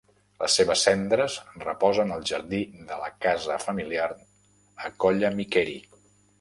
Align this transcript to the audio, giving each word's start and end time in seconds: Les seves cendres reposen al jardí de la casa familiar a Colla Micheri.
Les 0.43 0.53
seves 0.59 0.85
cendres 0.87 1.35
reposen 1.65 2.15
al 2.15 2.25
jardí 2.31 2.63
de 2.93 2.99
la 3.03 3.11
casa 3.27 3.61
familiar 3.67 4.11
a 4.89 4.93
Colla 5.07 5.35
Micheri. 5.41 5.81